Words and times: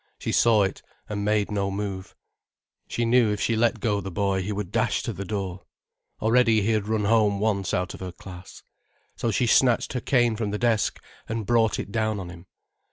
She 0.17 0.31
saw 0.31 0.63
it, 0.63 0.81
and 1.07 1.23
made 1.23 1.51
no 1.51 1.69
move. 1.69 2.15
She 2.87 3.05
knew 3.05 3.31
if 3.31 3.39
she 3.39 3.55
let 3.55 3.79
go 3.79 4.01
the 4.01 4.09
boy 4.09 4.41
he 4.41 4.51
would 4.51 4.71
dash 4.71 5.03
to 5.03 5.13
the 5.13 5.25
door. 5.25 5.61
Already 6.19 6.61
he 6.63 6.71
had 6.71 6.87
run 6.87 7.05
home 7.05 7.39
once 7.39 7.71
out 7.71 7.93
of 7.93 7.99
her 7.99 8.11
class. 8.11 8.63
So 9.15 9.29
she 9.29 9.45
snatched 9.45 9.93
her 9.93 10.01
cane 10.01 10.35
from 10.35 10.49
the 10.49 10.57
desk, 10.57 10.99
and 11.29 11.45
brought 11.45 11.77
it 11.77 11.91
down 11.91 12.19
on 12.19 12.29
him. 12.29 12.47